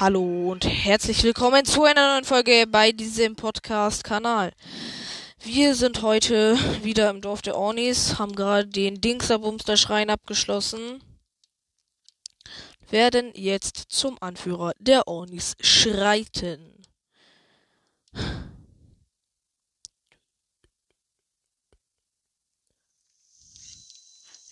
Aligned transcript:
Hallo 0.00 0.50
und 0.50 0.64
herzlich 0.64 1.22
willkommen 1.24 1.66
zu 1.66 1.84
einer 1.84 2.14
neuen 2.14 2.24
Folge 2.24 2.64
bei 2.66 2.90
diesem 2.90 3.36
Podcast-Kanal. 3.36 4.50
Wir 5.42 5.74
sind 5.74 6.00
heute 6.00 6.56
wieder 6.82 7.10
im 7.10 7.20
Dorf 7.20 7.42
der 7.42 7.54
Ornis, 7.54 8.18
haben 8.18 8.34
gerade 8.34 8.66
den 8.66 9.02
Dingsabumster 9.02 9.76
Schrein 9.76 10.08
abgeschlossen, 10.08 11.04
werden 12.88 13.30
jetzt 13.34 13.76
zum 13.90 14.16
Anführer 14.22 14.72
der 14.78 15.06
Ornis 15.06 15.54
schreiten. 15.60 16.80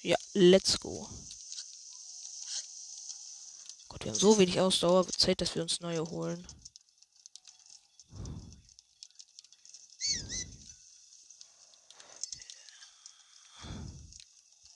Ja, 0.03 0.17
let's 0.35 0.79
go. 0.79 1.09
Wir 4.09 4.15
haben 4.15 4.21
so 4.21 4.39
wenig 4.39 4.59
Ausdauer. 4.59 5.07
Zeit, 5.07 5.43
dass 5.43 5.55
wir 5.55 5.61
uns 5.61 5.81
neue 5.81 6.01
holen. 6.01 6.43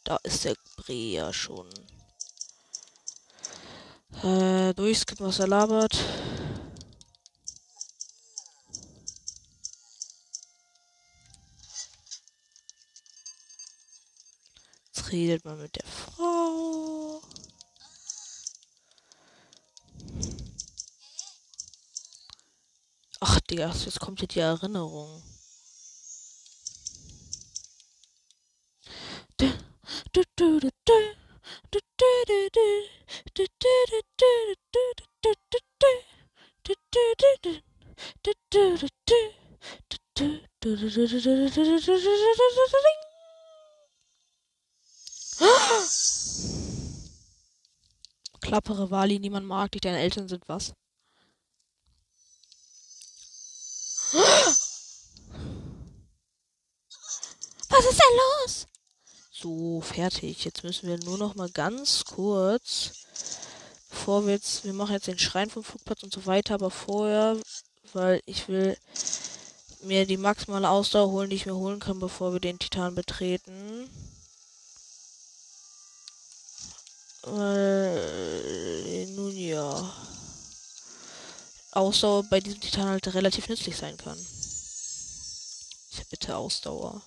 Da 0.04 0.18
ist 0.23 0.45
der 0.45 0.54
Brea 0.76 1.32
schon. 1.32 1.66
Äh, 4.23 4.74
durchskippen, 4.74 5.24
was 5.24 5.38
er 5.38 5.48
labert. 5.48 5.96
Jetzt 14.88 15.10
redet 15.10 15.42
man 15.46 15.59
mit 15.59 15.74
der 15.74 15.87
Frau. 15.87 17.02
Digga, 23.52 23.68
jetzt 23.68 24.00
kommt 24.00 24.18
hier 24.20 24.28
die 24.28 24.38
Erinnerung. 24.38 25.22
Klappere 48.40 48.90
Wali, 48.90 49.18
niemand 49.18 49.46
mag 49.46 49.73
dich, 49.73 49.82
deine 49.82 49.98
Eltern 49.98 50.26
sind 50.26 50.48
was? 50.48 50.73
Was 57.83 57.91
ist 57.91 58.01
denn 58.01 58.16
los? 58.16 58.66
So, 59.33 59.80
fertig. 59.80 60.45
Jetzt 60.45 60.63
müssen 60.63 60.88
wir 60.88 60.99
nur 60.99 61.19
noch 61.19 61.35
mal 61.35 61.51
ganz 61.51 62.05
kurz, 62.05 62.93
bevor 63.91 64.25
wir 64.25 64.34
jetzt, 64.34 64.65
wir 64.65 64.72
machen 64.72 64.93
jetzt 64.93 65.09
den 65.09 65.19
Schrein 65.19 65.50
vom 65.50 65.65
Flugplatz 65.65 66.05
und 66.05 66.12
so 66.12 66.25
weiter, 66.27 66.55
aber 66.55 66.71
vorher, 66.71 67.37
weil 67.93 68.22
ich 68.25 68.47
will 68.47 68.78
mir 69.83 70.06
die 70.06 70.16
maximale 70.16 70.69
Ausdauer 70.69 71.10
holen, 71.10 71.28
die 71.28 71.34
ich 71.34 71.47
mir 71.47 71.56
holen 71.56 71.81
kann, 71.81 71.99
bevor 71.99 72.33
wir 72.33 72.38
den 72.38 72.60
Titan 72.60 72.94
betreten. 72.94 73.91
Weil, 77.25 79.06
nun 79.09 79.37
ja. 79.37 79.93
Ausdauer 81.72 82.22
bei 82.31 82.38
diesem 82.38 82.60
Titan 82.60 82.91
halt 82.91 83.12
relativ 83.12 83.48
nützlich 83.48 83.76
sein 83.76 83.97
kann. 83.97 84.25
Ich 85.91 86.09
bitte 86.09 86.37
Ausdauer. 86.37 87.03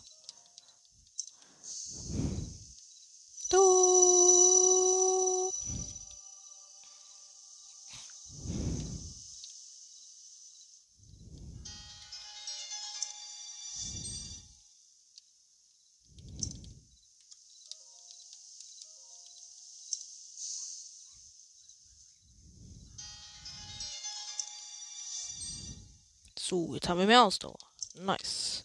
Jetzt 26.86 26.92
haben 26.92 27.00
wir 27.00 27.08
mehr 27.08 27.24
Ausdauer. 27.24 27.58
Nice. 27.96 28.62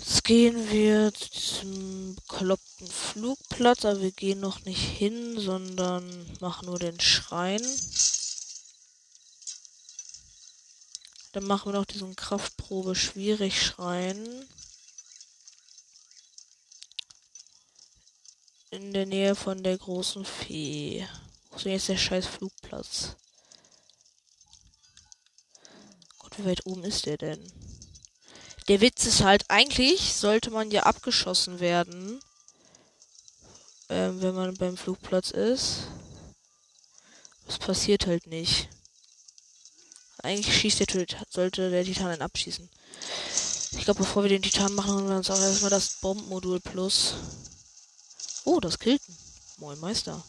Jetzt 0.00 0.24
gehen 0.24 0.68
wir 0.68 1.14
zu 1.14 1.30
diesem 1.30 2.16
bekloppten 2.16 2.88
Flugplatz, 2.88 3.84
aber 3.84 4.00
wir 4.00 4.10
gehen 4.10 4.40
noch 4.40 4.64
nicht 4.64 4.82
hin, 4.82 5.38
sondern 5.38 6.26
machen 6.40 6.66
nur 6.66 6.80
den 6.80 6.98
Schrein. 6.98 7.62
Dann 11.30 11.44
machen 11.44 11.72
wir 11.72 11.78
noch 11.78 11.86
diesen 11.86 12.16
Kraftprobe 12.16 12.96
schwierig 12.96 13.64
Schrein. 13.64 14.44
In 18.70 18.92
der 18.92 19.06
Nähe 19.06 19.36
von 19.36 19.62
der 19.62 19.78
großen 19.78 20.24
Fee. 20.24 21.06
Wo 21.50 21.58
ist 21.58 21.64
denn 21.64 21.72
jetzt 21.74 21.88
der 21.88 21.96
scheiß 21.96 22.26
Flugplatz? 22.26 23.14
Gott, 26.21 26.21
wie 26.38 26.44
weit 26.44 26.66
oben 26.66 26.84
ist 26.84 27.06
der 27.06 27.18
denn? 27.18 27.52
Der 28.68 28.80
Witz 28.80 29.06
ist 29.06 29.22
halt, 29.22 29.44
eigentlich 29.48 30.14
sollte 30.14 30.50
man 30.50 30.70
ja 30.70 30.84
abgeschossen 30.84 31.60
werden, 31.60 32.20
ähm, 33.88 34.22
wenn 34.22 34.34
man 34.34 34.54
beim 34.54 34.76
Flugplatz 34.76 35.30
ist. 35.30 35.88
Das 37.46 37.58
passiert 37.58 38.06
halt 38.06 38.26
nicht. 38.28 38.68
Eigentlich 40.22 40.56
schießt 40.56 40.80
der 40.80 41.06
sollte 41.28 41.70
der 41.70 41.84
Titan 41.84 42.06
einen 42.06 42.22
abschießen. 42.22 42.70
Ich 43.72 43.84
glaube, 43.84 43.98
bevor 44.00 44.22
wir 44.22 44.28
den 44.28 44.42
Titan 44.42 44.74
machen, 44.74 44.94
holen 44.94 45.08
wir 45.08 45.16
uns 45.16 45.30
auch 45.30 45.40
erstmal 45.40 45.70
das 45.70 45.96
Bombenmodul 46.00 46.60
Plus. 46.60 47.14
Oh, 48.44 48.60
das 48.60 48.78
Kilten. 48.78 49.16
Moin 49.56 49.78
Meister. 49.80 50.22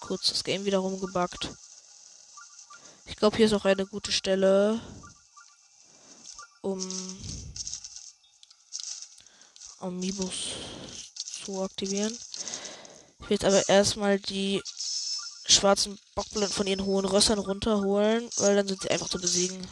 Kurz 0.00 0.30
das 0.30 0.42
Game 0.42 0.64
wieder 0.64 0.78
rumgebackt. 0.78 1.50
Ich 3.10 3.16
glaube, 3.16 3.36
hier 3.36 3.46
ist 3.46 3.52
auch 3.52 3.64
eine 3.64 3.84
gute 3.86 4.12
Stelle, 4.12 4.80
um 6.62 6.80
Amiibos 9.80 10.34
zu 11.44 11.60
aktivieren. 11.60 12.16
Ich 13.18 13.28
will 13.28 13.34
jetzt 13.34 13.44
aber 13.44 13.68
erstmal 13.68 14.18
die 14.20 14.62
schwarzen 15.44 15.98
Bockblenden 16.14 16.52
von 16.52 16.66
ihren 16.66 16.84
hohen 16.84 17.04
Rössern 17.04 17.40
runterholen, 17.40 18.30
weil 18.36 18.56
dann 18.56 18.68
sind 18.68 18.80
sie 18.80 18.90
einfach 18.90 19.08
zu 19.08 19.18
besiegen. 19.18 19.66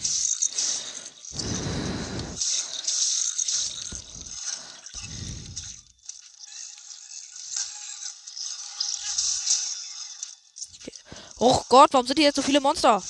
Oh 11.38 11.62
Gott, 11.68 11.92
warum 11.92 12.06
sind 12.06 12.18
hier 12.18 12.26
jetzt 12.26 12.36
so 12.36 12.42
viele 12.42 12.60
Monster? 12.60 13.00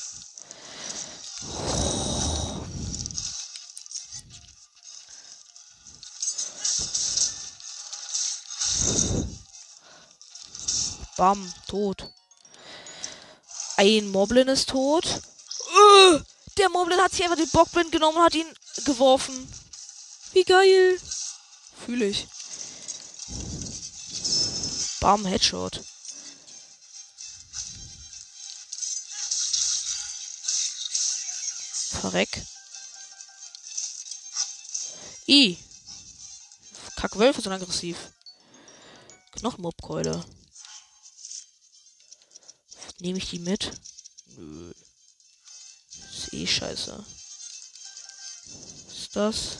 Bam, 11.18 11.52
tot. 11.66 12.12
Ein 13.76 14.08
Moblin 14.10 14.46
ist 14.46 14.68
tot. 14.68 15.04
Uh, 15.04 16.20
der 16.56 16.68
Moblin 16.68 17.00
hat 17.00 17.10
sich 17.10 17.24
einfach 17.24 17.36
den 17.36 17.50
Bockblind 17.50 17.90
genommen 17.90 18.18
und 18.18 18.22
hat 18.22 18.36
ihn 18.36 18.46
geworfen. 18.84 19.52
Wie 20.32 20.44
geil. 20.44 20.96
Fühle 21.84 22.06
ich. 22.06 22.28
Bam, 25.00 25.26
Headshot. 25.26 25.82
Verreck. 32.00 32.46
I. 35.26 35.58
Kackwölfe 36.94 37.42
sind 37.42 37.52
aggressiv. 37.52 38.12
Knochenmobkeule. 39.32 40.24
Nehme 43.00 43.18
ich 43.18 43.30
die 43.30 43.38
mit? 43.38 43.70
Nö. 44.36 44.72
Ist 46.10 46.32
eh 46.32 46.46
scheiße. 46.46 47.04
Was 48.86 48.98
ist 48.98 49.16
das? 49.16 49.58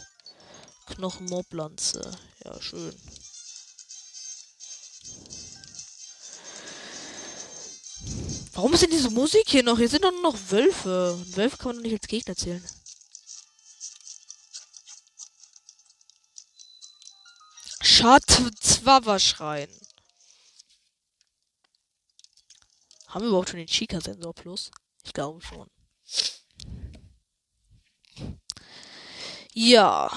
Knochenmoblanze. 0.87 2.11
Ja, 2.45 2.61
schön. 2.61 2.95
Warum 8.55 8.75
ist 8.75 8.83
denn 8.83 8.91
diese 8.91 9.11
Musik 9.11 9.45
hier 9.47 9.63
noch? 9.63 9.79
Hier 9.79 9.89
sind 9.89 10.03
doch 10.03 10.11
nur 10.11 10.23
noch 10.23 10.51
Wölfe. 10.51 11.13
Und 11.13 11.37
Wölfe 11.37 11.57
kann 11.59 11.67
man 11.69 11.77
doch 11.77 11.83
nicht 11.83 12.01
als 12.01 12.09
Gegner 12.09 12.35
zählen. 12.35 12.65
Schatzwawa-Schrein. 17.81 19.69
Haben 23.09 23.23
wir 23.23 23.29
überhaupt 23.29 23.49
schon 23.49 23.59
den 23.59 23.67
Chica-Sensor 23.67 24.35
Plus? 24.35 24.71
Ich 25.03 25.15
glaube 25.15 25.41
schon. 25.41 25.67
Ja. 29.55 30.11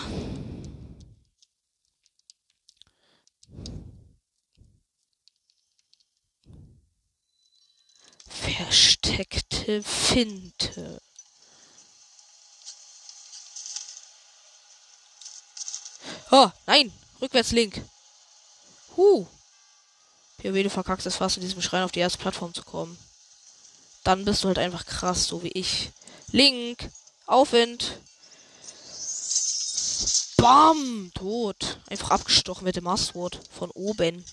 Versteckte 8.27 9.81
Finte. 9.81 11.01
Oh, 16.29 16.49
nein! 16.65 16.91
Rückwärtslink. 17.21 17.81
Huh. 18.97 19.27
POW, 20.41 20.63
du 20.63 20.69
verkackst 20.69 21.05
es 21.05 21.17
fast 21.17 21.37
in 21.37 21.43
diesem 21.43 21.61
Schrein 21.61 21.83
auf 21.83 21.91
die 21.91 21.99
erste 21.99 22.17
Plattform 22.17 22.53
zu 22.53 22.63
kommen. 22.63 22.97
Dann 24.03 24.25
bist 24.25 24.43
du 24.43 24.47
halt 24.47 24.57
einfach 24.57 24.85
krass, 24.85 25.27
so 25.27 25.43
wie 25.43 25.51
ich. 25.51 25.91
Link. 26.31 26.89
Aufwind. 27.27 27.99
Bam! 30.37 31.11
Tot. 31.13 31.79
Einfach 31.87 32.09
abgestochen 32.09 32.63
mit 32.63 32.75
dem 32.75 32.85
Mastwort. 32.85 33.39
Von 33.51 33.69
oben. 33.71 34.25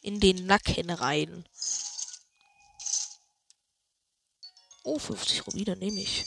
In 0.00 0.20
den 0.20 0.46
Nacken 0.46 0.90
rein. 0.90 1.44
Oh, 4.84 4.98
50 4.98 5.46
Rubine 5.46 5.76
nehme 5.76 6.00
ich. 6.00 6.24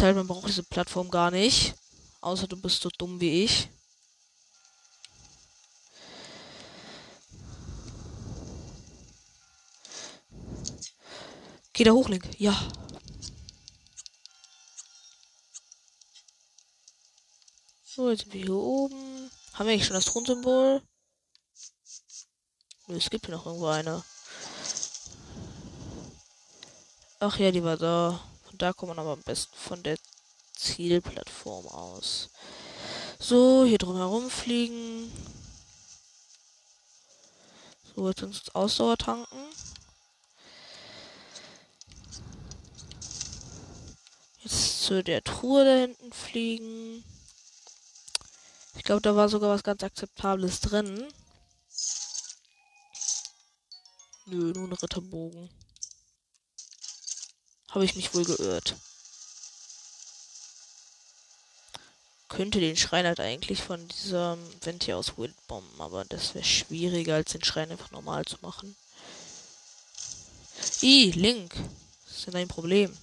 Halt, 0.00 0.16
man 0.16 0.26
braucht 0.26 0.48
diese 0.48 0.62
Plattform 0.62 1.10
gar 1.10 1.30
nicht. 1.30 1.74
Außer 2.20 2.46
du 2.46 2.56
bist 2.60 2.82
so 2.82 2.88
dumm 2.96 3.20
wie 3.20 3.44
ich. 3.44 3.68
Geh 11.72 11.84
da 11.84 11.92
hoch, 11.92 12.08
Link. 12.08 12.28
Ja. 12.38 12.58
So, 17.84 18.10
jetzt 18.10 18.22
sind 18.22 18.32
wir 18.34 18.42
hier 18.42 18.54
oben. 18.54 19.30
Haben 19.52 19.66
wir 19.66 19.72
eigentlich 19.74 19.86
schon 19.86 19.94
das 19.94 20.06
Thronsymbol? 20.06 20.82
Nö, 22.86 22.96
es 22.96 23.10
gibt 23.10 23.26
hier 23.26 23.34
noch 23.34 23.46
irgendwo 23.46 23.66
eine. 23.66 24.02
Ach 27.18 27.38
ja, 27.38 27.50
die 27.50 27.62
war 27.62 27.76
da. 27.76 28.29
Da 28.60 28.74
kommt 28.74 28.90
man 28.90 28.98
aber 28.98 29.12
am 29.12 29.22
besten 29.22 29.56
von 29.56 29.82
der 29.82 29.96
Zielplattform 30.54 31.66
aus. 31.68 32.28
So, 33.18 33.64
hier 33.64 33.78
drum 33.78 33.96
herum 33.96 34.28
fliegen. 34.28 35.10
So, 37.96 38.06
jetzt 38.06 38.22
uns 38.22 38.54
Ausdauer 38.54 38.98
tanken. 38.98 39.46
Jetzt 44.42 44.82
zu 44.82 45.02
der 45.02 45.24
Truhe 45.24 45.64
da 45.64 45.76
hinten 45.76 46.12
fliegen. 46.12 47.02
Ich 48.76 48.84
glaube, 48.84 49.00
da 49.00 49.16
war 49.16 49.30
sogar 49.30 49.48
was 49.48 49.62
ganz 49.62 49.82
Akzeptables 49.82 50.60
drin. 50.60 51.10
Nö, 54.26 54.52
nur 54.52 54.68
ein 54.68 54.72
Ritterbogen. 54.74 55.48
Habe 57.70 57.84
ich 57.84 57.94
mich 57.96 58.14
wohl 58.14 58.24
geirrt. 58.24 58.76
Könnte 62.28 62.60
den 62.60 62.76
Schrein 62.76 63.06
halt 63.06 63.20
eigentlich 63.20 63.62
von 63.62 63.86
diesem 63.88 64.38
Vent 64.62 64.84
hier 64.84 64.96
aus 64.96 65.18
Windbomben, 65.18 65.80
aber 65.80 66.04
das 66.04 66.34
wäre 66.34 66.44
schwieriger, 66.44 67.16
als 67.16 67.32
den 67.32 67.44
Schrein 67.44 67.70
einfach 67.70 67.90
normal 67.90 68.24
zu 68.24 68.36
machen. 68.40 68.76
I, 70.82 71.10
Link. 71.10 71.54
Das 72.06 72.16
ist 72.16 72.26
denn 72.26 72.34
dein 72.34 72.48
Problem? 72.48 72.96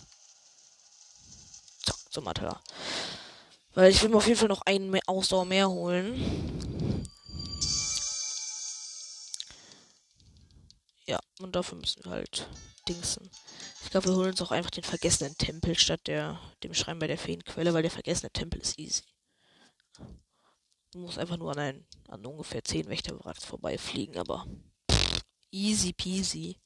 Zack, 1.83 1.97
zum 2.09 2.23
Matter. 2.23 2.59
Weil 3.73 3.91
ich 3.91 4.01
will 4.01 4.09
mir 4.09 4.17
auf 4.17 4.27
jeden 4.27 4.39
Fall 4.39 4.47
noch 4.49 4.61
einen 4.61 4.99
Ausdauer 5.07 5.45
mehr 5.45 5.69
holen. 5.69 6.66
Und 11.39 11.55
dafür 11.55 11.77
müssen 11.77 12.03
wir 12.03 12.11
halt 12.11 12.47
dingsen. 12.87 13.29
Ich 13.83 13.89
glaube, 13.89 14.07
wir 14.07 14.15
holen 14.15 14.31
uns 14.31 14.41
auch 14.41 14.51
einfach 14.51 14.71
den 14.71 14.83
vergessenen 14.83 15.37
Tempel 15.37 15.77
statt 15.77 16.01
der, 16.07 16.39
dem 16.63 16.73
Schrein 16.73 16.99
bei 16.99 17.07
der 17.07 17.17
Feenquelle, 17.17 17.73
weil 17.73 17.83
der 17.83 17.91
vergessene 17.91 18.31
Tempel 18.31 18.59
ist 18.59 18.79
easy. 18.79 19.03
Du 20.91 20.99
musst 20.99 21.19
einfach 21.19 21.37
nur 21.37 21.51
an, 21.51 21.59
ein, 21.59 21.87
an 22.07 22.25
ungefähr 22.25 22.63
10 22.63 22.87
Wächterwracks 22.87 23.45
vorbeifliegen, 23.45 24.17
aber 24.17 24.47
easy 25.51 25.93
peasy. 25.93 26.57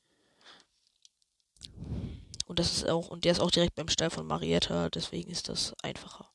Und 2.45 2.59
das 2.59 2.71
ist 2.74 2.89
auch, 2.89 3.09
und 3.09 3.25
der 3.25 3.31
ist 3.31 3.39
auch 3.39 3.51
direkt 3.51 3.75
beim 3.75 3.89
Stall 3.89 4.09
von 4.09 4.27
Marietta, 4.27 4.89
deswegen 4.89 5.31
ist 5.31 5.50
das 5.50 5.74
einfacher. 5.81 6.29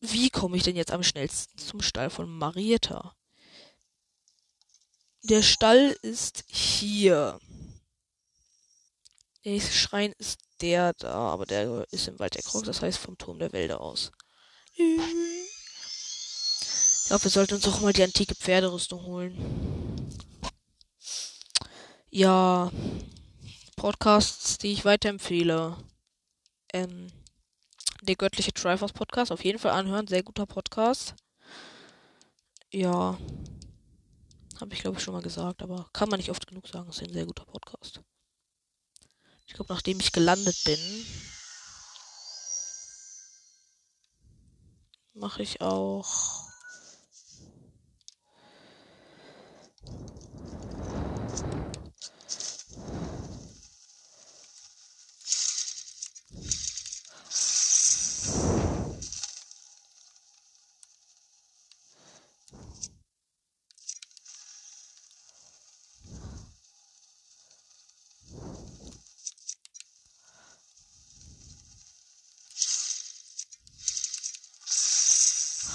Wie 0.00 0.30
komme 0.30 0.56
ich 0.56 0.62
denn 0.62 0.76
jetzt 0.76 0.92
am 0.92 1.02
schnellsten 1.02 1.58
zum 1.58 1.80
Stall 1.80 2.10
von 2.10 2.28
Marietta? 2.28 3.14
Der 5.28 5.42
Stall 5.42 5.96
ist 6.02 6.44
hier. 6.46 7.40
Der 9.44 9.52
nächste 9.54 9.72
Schrein 9.72 10.12
ist 10.18 10.38
der 10.60 10.92
da, 10.92 11.32
aber 11.32 11.46
der 11.46 11.84
ist 11.90 12.06
im 12.06 12.20
Wald 12.20 12.36
der 12.36 12.44
Krog, 12.44 12.62
das 12.62 12.80
heißt 12.80 12.98
vom 12.98 13.18
Turm 13.18 13.40
der 13.40 13.52
Wälder 13.52 13.80
aus. 13.80 14.12
Ich 14.76 14.96
glaube, 17.08 17.24
wir 17.24 17.30
sollten 17.30 17.54
uns 17.54 17.66
auch 17.66 17.80
mal 17.80 17.92
die 17.92 18.04
antike 18.04 18.36
Pferderüstung 18.36 19.02
holen. 19.02 20.12
Ja, 22.08 22.70
Podcasts, 23.74 24.58
die 24.58 24.70
ich 24.70 24.84
weiterempfehle. 24.84 25.76
Ähm, 26.72 27.10
der 28.02 28.14
göttliche 28.14 28.52
Triforce 28.52 28.92
Podcast, 28.92 29.32
auf 29.32 29.42
jeden 29.42 29.58
Fall 29.58 29.72
anhören, 29.72 30.06
sehr 30.06 30.22
guter 30.22 30.46
Podcast. 30.46 31.16
Ja, 32.70 33.18
habe 34.60 34.74
ich 34.74 34.80
glaube 34.80 34.98
ich 34.98 35.04
schon 35.04 35.14
mal 35.14 35.22
gesagt, 35.22 35.62
aber 35.62 35.88
kann 35.92 36.08
man 36.08 36.18
nicht 36.18 36.30
oft 36.30 36.46
genug 36.46 36.68
sagen, 36.68 36.88
ist 36.90 37.02
ein 37.02 37.12
sehr 37.12 37.26
guter 37.26 37.44
Podcast. 37.44 38.00
Ich 39.46 39.54
glaube, 39.54 39.72
nachdem 39.72 40.00
ich 40.00 40.12
gelandet 40.12 40.56
bin, 40.64 40.78
mache 45.14 45.42
ich 45.42 45.60
auch. 45.60 46.46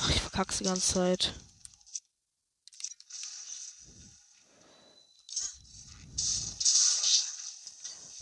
Ach, 0.04 0.10
ich 0.10 0.20
verkack's 0.22 0.58
die 0.58 0.61
ganze 0.72 0.94
Zeit. 0.94 1.34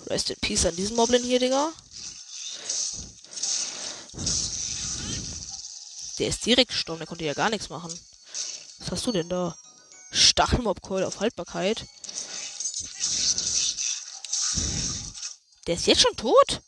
Rest 0.08 0.32
in 0.32 0.36
Peace 0.42 0.66
an 0.66 0.76
diesen 0.76 0.96
Moblin 0.96 1.24
hier, 1.24 1.40
Digga. 1.40 1.72
Der 6.18 6.28
ist 6.28 6.46
direkt 6.46 6.72
gestorben, 6.72 7.00
der 7.00 7.08
konnte 7.08 7.24
ja 7.24 7.36
gar 7.36 7.52
nichts 7.52 7.70
machen. 7.70 7.98
Was 8.80 8.92
hast 8.92 9.06
du 9.06 9.12
denn 9.12 9.30
da? 9.30 9.56
Stachelmob-Keule 10.12 11.06
auf 11.06 11.20
Haltbarkeit. 11.20 11.86
Der 15.68 15.76
ist 15.76 15.86
jetzt 15.86 16.02
schon 16.02 16.16
tot? 16.16 16.62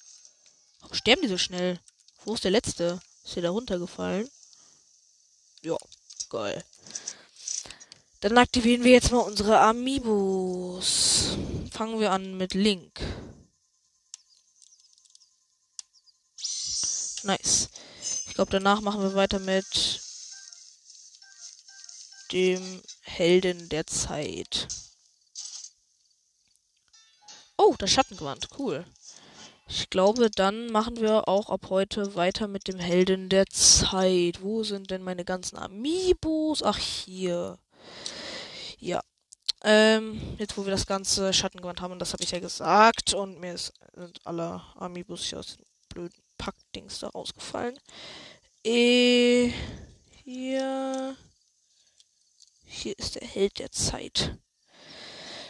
Warum 0.81 0.95
sterben 0.95 1.23
die 1.23 1.27
so 1.27 1.39
schnell? 1.39 1.79
Wo 2.23 2.35
ist 2.35 2.43
der 2.43 2.51
letzte? 2.51 3.01
Ist 3.25 3.35
der 3.35 3.43
da 3.43 3.49
runtergefallen? 3.49 4.29
Ja, 5.63 5.77
geil. 6.29 6.63
Dann 8.21 8.37
aktivieren 8.37 8.83
wir 8.83 8.91
jetzt 8.91 9.11
mal 9.11 9.19
unsere 9.19 9.59
Amiibos. 9.59 11.37
Fangen 11.71 11.99
wir 11.99 12.11
an 12.11 12.37
mit 12.37 12.53
Link. 12.53 12.99
Nice. 17.23 17.69
Ich 18.27 18.33
glaube, 18.33 18.51
danach 18.51 18.81
machen 18.81 19.01
wir 19.01 19.13
weiter 19.13 19.39
mit 19.39 20.01
dem 22.31 22.81
Helden 23.01 23.69
der 23.69 23.85
Zeit. 23.85 24.67
Oh, 27.57 27.75
das 27.77 27.91
Schattengewand. 27.91 28.47
Cool. 28.57 28.85
Ich 29.73 29.89
glaube, 29.89 30.29
dann 30.29 30.67
machen 30.67 30.99
wir 30.99 31.29
auch 31.29 31.49
ab 31.49 31.67
heute 31.69 32.15
weiter 32.15 32.49
mit 32.49 32.67
dem 32.67 32.77
Helden 32.77 33.29
der 33.29 33.45
Zeit. 33.47 34.41
Wo 34.41 34.63
sind 34.63 34.91
denn 34.91 35.01
meine 35.01 35.23
ganzen 35.23 35.57
Amiibos? 35.57 36.61
Ach, 36.61 36.77
hier. 36.77 37.57
Ja. 38.79 38.99
Ähm, 39.63 40.35
jetzt 40.37 40.57
wo 40.57 40.65
wir 40.65 40.71
das 40.71 40.87
ganze 40.87 41.31
Schattengewand 41.31 41.79
haben, 41.79 41.93
und 41.93 41.99
das 41.99 42.11
habe 42.11 42.21
ich 42.21 42.31
ja 42.31 42.39
gesagt, 42.39 43.13
und 43.13 43.39
mir 43.39 43.53
ist, 43.53 43.71
sind 43.95 44.19
alle 44.25 44.61
Amiibos 44.75 45.23
hier 45.23 45.39
aus 45.39 45.55
dem 45.55 45.65
blöden 45.87 46.21
Packdings 46.37 46.99
da 46.99 47.07
rausgefallen. 47.07 47.79
Äh, 48.65 49.53
hier. 50.25 51.15
Hier 52.65 52.99
ist 52.99 53.15
der 53.15 53.25
Held 53.25 53.59
der 53.59 53.71
Zeit. 53.71 54.37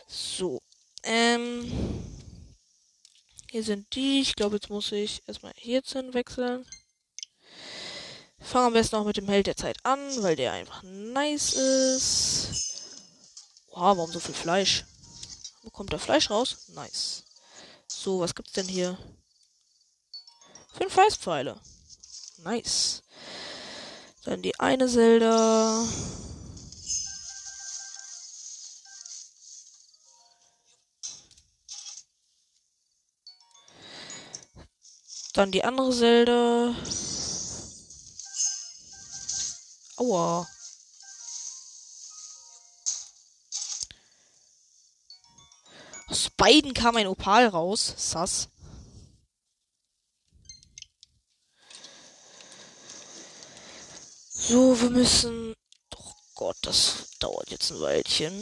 So. 0.07 0.61
Ähm. 1.01 2.10
Hier 3.51 3.65
sind 3.65 3.93
die. 3.95 4.21
Ich 4.21 4.37
glaube, 4.37 4.55
jetzt 4.55 4.69
muss 4.69 4.93
ich 4.93 5.23
erstmal 5.27 5.51
hierhin 5.57 6.13
wechseln. 6.13 6.65
Fangen 8.39 8.67
am 8.67 8.73
besten 8.73 8.95
auch 8.95 9.03
mit 9.03 9.17
dem 9.17 9.27
Held 9.27 9.45
der 9.45 9.57
Zeit 9.57 9.75
an, 9.83 9.99
weil 10.23 10.37
der 10.37 10.53
einfach 10.53 10.81
nice 10.83 11.51
ist. 11.51 12.47
Wow, 13.71 13.97
warum 13.97 14.09
so 14.09 14.21
viel 14.21 14.33
Fleisch? 14.33 14.85
Wo 15.63 15.69
kommt 15.69 15.91
da 15.91 15.97
Fleisch 15.97 16.29
raus? 16.29 16.69
Nice. 16.69 17.25
So, 17.87 18.21
was 18.21 18.33
gibt's 18.33 18.53
denn 18.53 18.69
hier? 18.69 18.97
Fünf 20.77 20.95
Weißpfeile. 20.95 21.59
Nice. 22.45 23.03
Dann 24.23 24.41
die 24.41 24.57
eine 24.61 24.87
Zelda. 24.87 25.85
Dann 35.33 35.51
die 35.51 35.63
andere 35.63 35.91
Zelda. 35.91 36.75
Aua. 39.95 40.47
Aus 46.07 46.29
beiden 46.35 46.73
kam 46.73 46.97
ein 46.97 47.07
Opal 47.07 47.47
raus. 47.47 47.93
Sass. 47.95 48.49
So, 54.33 54.81
wir 54.81 54.89
müssen. 54.89 55.53
Oh 55.95 56.13
Gott, 56.35 56.57
das 56.63 57.07
dauert 57.19 57.49
jetzt 57.51 57.71
ein 57.71 57.79
Weilchen. 57.79 58.33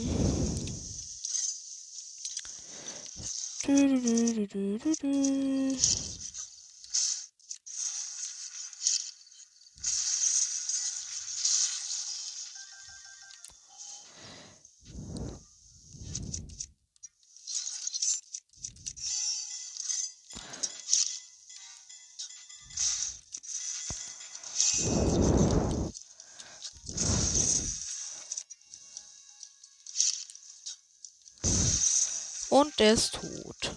Und 32.50 32.80
der 32.80 32.94
ist 32.94 33.14
tot. 33.14 33.76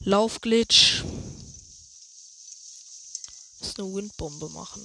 Laufglitch. 0.00 1.04
Muss 3.60 3.78
eine 3.78 3.94
Windbombe 3.94 4.48
machen. 4.50 4.82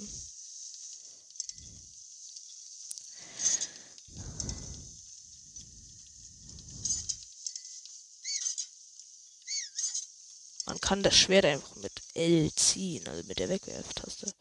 Man 10.65 10.82
kann 10.82 11.04
das 11.04 11.15
Schwert 11.15 11.46
einfach 11.46 11.75
mit 11.77 12.01
L 12.15 12.51
ziehen, 12.54 13.08
also 13.08 13.24
mit 13.27 13.39
der 13.39 13.50
Wegwerftaste. 13.50 14.34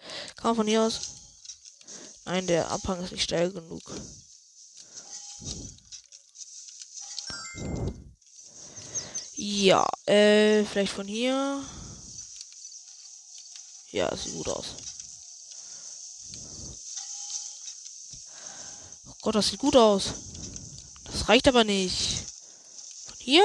Man 0.44 0.56
von 0.56 0.66
hier 0.66 0.82
aus? 0.82 1.00
Nein, 2.26 2.46
der 2.46 2.70
Abhang 2.70 3.02
ist 3.02 3.12
nicht 3.12 3.24
steil 3.24 3.50
genug. 3.50 3.80
Ja, 9.36 9.88
äh, 10.04 10.64
vielleicht 10.66 10.92
von 10.92 11.06
hier. 11.06 11.64
Ja, 13.92 14.14
sieht 14.14 14.34
gut 14.34 14.48
aus. 14.50 14.66
Oh 19.08 19.14
Gott, 19.22 19.34
das 19.34 19.48
sieht 19.48 19.60
gut 19.60 19.76
aus. 19.76 20.12
Das 21.04 21.26
reicht 21.26 21.48
aber 21.48 21.64
nicht. 21.64 22.22
Von 23.06 23.16
hier? 23.18 23.44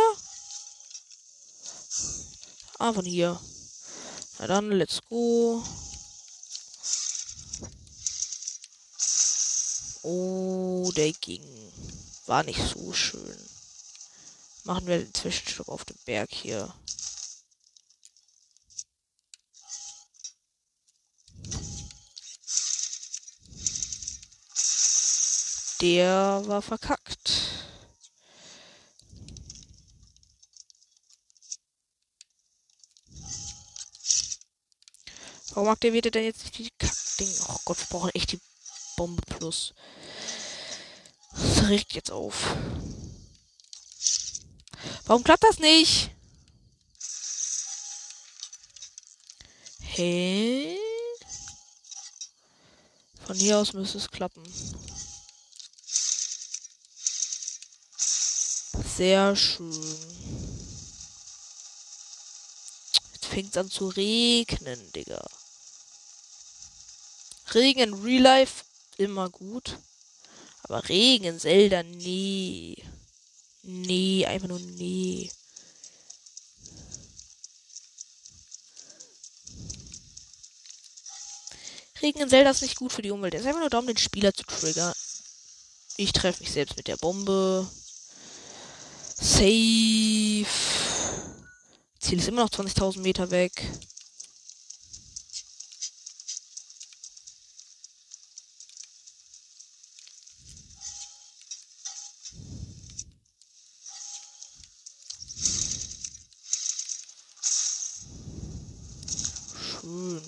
Ah, 2.77 2.91
von 2.91 3.05
hier. 3.05 3.39
Na 4.37 4.47
dann, 4.47 4.71
let's 4.71 4.99
go. 5.07 5.63
Oh, 10.01 10.91
der 10.95 11.11
ging. 11.13 11.43
War 12.25 12.43
nicht 12.43 12.61
so 12.61 12.93
schön. 12.93 13.37
Machen 14.63 14.87
wir 14.87 14.99
den 14.99 15.13
Zwischenstopp 15.13 15.67
auf 15.67 15.85
dem 15.85 15.97
Berg 16.05 16.29
hier. 16.31 16.73
Der 25.81 26.43
war 26.45 26.61
verkackt. 26.61 27.31
Warum 35.51 35.69
aktiviert 35.69 36.05
er 36.05 36.11
denn 36.11 36.25
jetzt 36.25 36.57
die 36.57 36.69
Kackding? 36.77 37.33
Oh 37.47 37.57
Gott, 37.65 37.79
wir 37.79 37.87
brauchen 37.87 38.11
echt 38.13 38.33
die 38.33 38.39
Bombe 38.99 39.21
plus. 39.21 39.73
Das 41.31 41.69
regt 41.69 41.93
jetzt 41.93 42.11
auf. 42.11 42.53
Warum 45.05 45.23
klappt 45.23 45.45
das 45.45 45.59
nicht? 45.59 46.11
Hä? 49.79 50.77
Von 53.25 53.37
hier 53.37 53.59
aus 53.59 53.71
müsste 53.71 53.99
es 53.99 54.11
klappen. 54.11 54.43
Sehr 58.97 59.33
schön. 59.37 59.71
Jetzt 63.13 63.25
fängt 63.27 63.51
es 63.51 63.57
an 63.57 63.71
zu 63.71 63.87
regnen, 63.87 64.91
Digga. 64.91 65.25
Regen 67.53 67.79
in 67.79 67.93
Real 68.03 68.23
Life 68.23 68.65
immer 68.99 69.29
gut. 69.29 69.79
Aber 70.63 70.87
Regen 70.89 71.39
Zelda 71.39 71.83
nie. 71.83 72.83
Nee, 73.63 74.25
einfach 74.25 74.47
nur 74.47 74.59
nee. 74.59 75.31
Regen 82.01 82.19
in 82.21 82.29
Zelda 82.29 82.51
ist 82.51 82.61
nicht 82.61 82.77
gut 82.77 82.93
für 82.93 83.01
die 83.01 83.11
Umwelt. 83.11 83.33
Er 83.33 83.41
ist 83.41 83.45
einfach 83.47 83.59
nur 83.59 83.69
da, 83.69 83.79
um 83.79 83.87
den 83.87 83.97
Spieler 83.97 84.33
zu 84.33 84.43
triggern. 84.43 84.93
Ich 85.97 86.13
treffe 86.13 86.43
mich 86.43 86.51
selbst 86.51 86.77
mit 86.77 86.87
der 86.87 86.97
Bombe. 86.97 87.69
Safe. 89.15 90.45
Ziel 91.99 92.19
ist 92.19 92.27
immer 92.29 92.43
noch 92.43 92.49
20.000 92.49 92.99
Meter 92.99 93.31
weg. 93.31 93.61
Schön. 109.81 110.21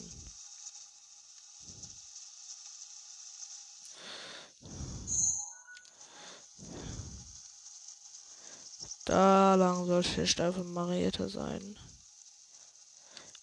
Steifen 10.42 10.74
Marietta 10.74 11.30
sein. 11.30 11.78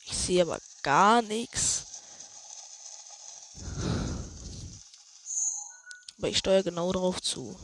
Ich 0.04 0.18
sehe 0.18 0.42
aber 0.42 0.58
gar 0.82 1.22
nichts. 1.22 1.86
Aber 6.18 6.28
ich 6.28 6.38
steuere 6.38 6.64
genau 6.64 6.92
darauf 6.92 7.22
zu. 7.22 7.56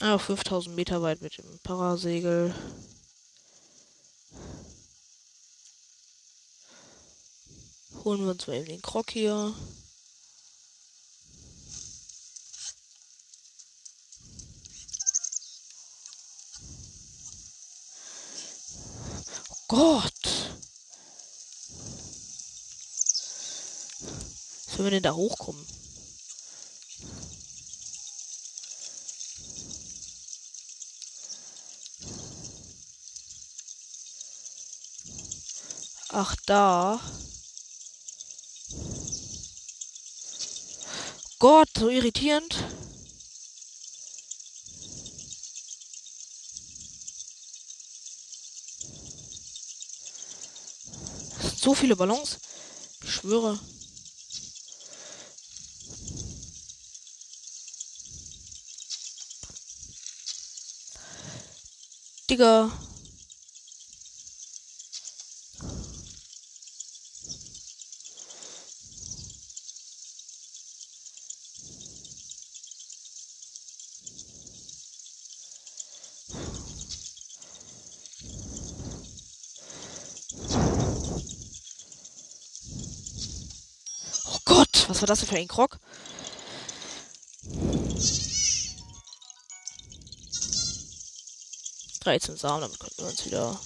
Ah, 0.00 0.16
5000 0.16 0.76
Meter 0.76 1.02
weit 1.02 1.22
mit 1.22 1.38
dem 1.38 1.58
Parasegel. 1.64 2.54
Holen 8.08 8.24
wir 8.24 8.30
uns 8.30 8.46
mal 8.46 8.56
eben 8.56 8.64
den 8.64 8.80
Krog 8.80 9.10
hier. 9.10 9.54
Gott! 19.68 20.14
Wie 24.00 24.70
sollen 24.70 24.84
wir 24.84 24.90
denn 24.90 25.02
da 25.02 25.12
hochkommen? 25.12 25.66
Ach, 36.08 36.34
da. 36.46 36.98
Gott, 41.40 41.68
so 41.78 41.88
irritierend. 41.88 42.56
So 51.56 51.74
viele 51.74 51.94
Ballons. 51.94 52.38
Ich 53.04 53.12
schwöre. 53.12 53.58
Digga. 62.28 62.70
Oh 84.30 84.38
Gott, 84.44 84.77
was 84.88 85.00
war 85.00 85.06
das 85.06 85.20
denn 85.20 85.28
für 85.28 85.36
ein 85.36 85.48
Krog? 85.48 85.78
Dreizehn 92.00 92.36
Samen, 92.36 92.62
damit 92.62 92.80
könnten 92.80 92.98
wir 92.98 93.06
uns 93.08 93.26
wieder 93.26 93.60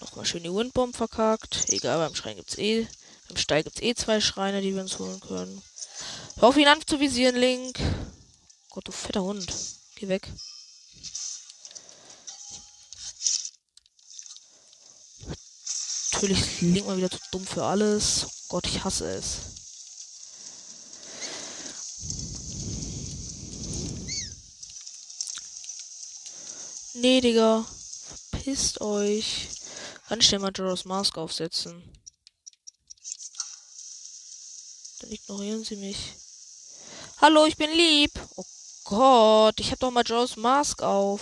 nochmal 0.00 0.26
schön 0.26 0.42
die 0.42 0.52
Windbomb 0.52 0.96
verkackt. 0.96 1.68
Egal, 1.68 1.98
beim 1.98 2.14
Schrein 2.14 2.36
gibt's 2.36 2.58
eh, 2.58 2.86
beim 3.28 3.36
Stall 3.36 3.62
gibt's 3.62 3.82
eh 3.82 3.94
zwei 3.94 4.20
Schreine, 4.20 4.60
die 4.60 4.74
wir 4.74 4.82
uns 4.82 4.98
holen 4.98 5.20
können. 5.20 5.62
Hör 6.36 6.48
auf 6.48 6.56
ihn 6.56 6.68
anzuvisieren, 6.68 7.36
Link. 7.36 7.78
Gott, 8.70 8.86
du 8.86 8.92
fetter 8.92 9.22
Hund. 9.22 9.52
Geh 9.96 10.08
weg. 10.08 10.28
Natürlich 16.20 16.60
Link 16.62 16.84
mal 16.84 16.96
wieder 16.96 17.12
zu 17.12 17.20
dumm 17.30 17.46
für 17.46 17.62
alles. 17.62 18.26
Oh 18.26 18.30
Gott, 18.48 18.66
ich 18.66 18.82
hasse 18.82 19.08
es. 19.08 19.36
Nee, 26.94 27.20
Digga. 27.20 27.64
Verpisst 28.30 28.80
euch. 28.80 29.46
Kann 30.08 30.18
ich 30.18 30.28
denn 30.28 30.40
mal 30.40 30.50
Joros 30.52 30.84
Mask 30.86 31.16
aufsetzen? 31.16 31.84
Dann 34.98 35.12
ignorieren 35.12 35.62
sie 35.62 35.76
mich. 35.76 35.98
Hallo, 37.20 37.46
ich 37.46 37.56
bin 37.56 37.70
lieb. 37.70 38.10
Oh 38.34 38.44
Gott, 38.82 39.60
ich 39.60 39.70
hab 39.70 39.78
doch 39.78 39.92
mal 39.92 40.02
Joros 40.04 40.34
Mask 40.34 40.82
auf. 40.82 41.20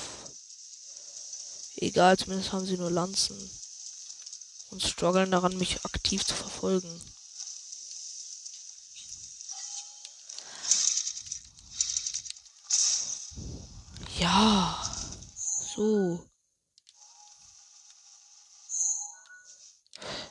Egal, 1.76 2.16
zumindest 2.16 2.54
haben 2.54 2.64
sie 2.64 2.78
nur 2.78 2.90
Lanzen. 2.90 3.36
Und 4.76 4.82
strugglen 4.82 5.30
daran, 5.30 5.56
mich 5.56 5.82
aktiv 5.86 6.22
zu 6.22 6.34
verfolgen. 6.34 7.00
Ja. 14.18 14.78
So. 15.74 16.28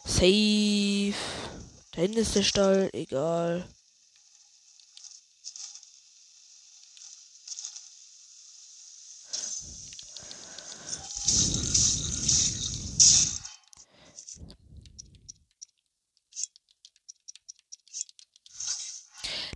Safe. 0.05 1.15
Da 1.93 2.01
hinten 2.01 2.17
ist 2.19 2.35
der 2.35 2.43
Stall. 2.43 2.91
Egal. 2.93 3.67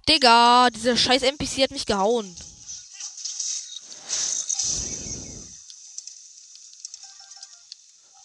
Digga, 0.10 0.72
dieser 0.72 0.98
scheiß 0.98 1.22
NPC 1.22 1.62
hat 1.62 1.70
mich 1.70 1.86
gehauen. 1.86 2.36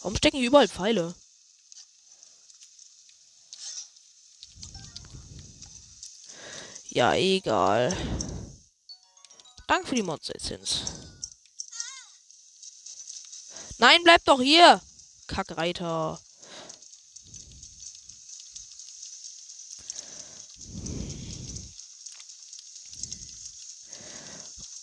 Warum 0.00 0.16
stecken 0.16 0.38
hier 0.38 0.46
überall 0.46 0.66
Pfeile? 0.66 1.14
Ja, 6.88 7.12
egal. 7.16 7.94
Danke 9.66 9.88
für 9.88 9.94
die 9.94 10.02
Monster-Essenz. 10.02 10.84
Nein, 13.76 14.00
bleib 14.04 14.24
doch 14.24 14.40
hier! 14.40 14.80
Kackreiter. 15.26 16.18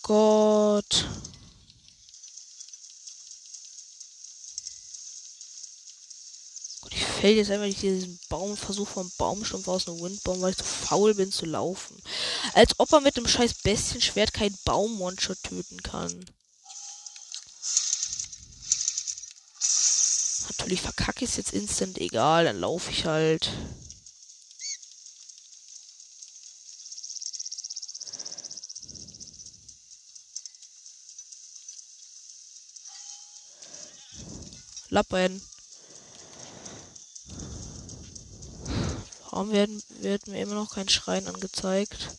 Gott. 0.02 1.06
Gott, 6.80 6.92
ich 6.92 7.06
fällt 7.22 7.36
jetzt 7.36 7.52
einfach 7.52 7.66
nicht 7.66 7.80
diesen 7.80 8.18
Baum, 8.28 8.56
Versuch 8.56 8.88
vom 8.88 9.08
Baumstumpf 9.16 9.68
aus 9.68 9.86
einer 9.86 10.00
Windbaum, 10.00 10.40
weil 10.40 10.50
ich 10.50 10.58
so 10.58 10.64
faul 10.64 11.14
bin 11.14 11.30
zu 11.30 11.46
laufen. 11.46 12.02
Als 12.52 12.80
ob 12.80 12.92
er 12.92 13.00
mit 13.00 13.16
dem 13.16 13.28
scheiß 13.28 13.62
Bestienschwert 13.62 14.34
kein 14.34 14.58
Baum 14.64 15.00
One-Shot 15.00 15.40
töten 15.44 15.80
kann. 15.84 16.28
Natürlich 20.48 20.80
verkacke 20.80 21.24
ich 21.24 21.30
es 21.30 21.36
jetzt 21.36 21.52
instant, 21.52 21.98
egal, 21.98 22.46
dann 22.46 22.58
laufe 22.58 22.90
ich 22.90 23.04
halt. 23.04 23.52
Lappen. 34.88 35.40
Warum 39.32 39.50
werden, 39.50 39.82
wird 39.88 40.26
mir 40.26 40.42
immer 40.42 40.52
noch 40.52 40.74
kein 40.74 40.90
Schrein 40.90 41.26
angezeigt? 41.26 42.18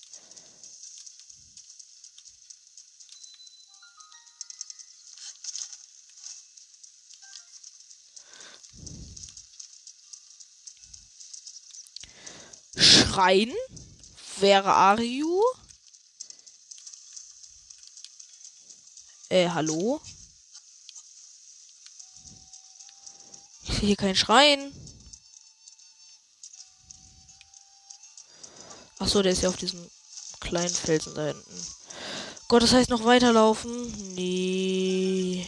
Schrein? 12.75 13.53
Where 14.39 14.65
are 14.65 15.03
you? 15.03 15.39
Äh, 19.29 19.49
hallo? 19.49 20.01
Ich 23.65 23.75
sehe 23.75 23.85
hier 23.85 23.95
keinen 23.97 24.15
Schrein. 24.15 24.82
Achso, 29.03 29.21
der 29.21 29.33
ist 29.33 29.41
ja 29.41 29.49
auf 29.49 29.57
diesem 29.57 29.85
kleinen 30.39 30.73
Felsen 30.73 31.13
da 31.13 31.25
hinten. 31.25 31.67
Gott, 32.47 32.63
das 32.63 32.71
heißt 32.71 32.89
noch 32.89 33.03
weiterlaufen? 33.03 34.15
Nee. 34.15 35.45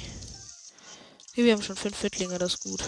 Wir 1.35 1.53
haben 1.53 1.61
schon 1.63 1.77
fünf 1.77 1.95
Viertlinge, 1.95 2.37
das 2.37 2.55
ist 2.55 2.59
gut. 2.59 2.83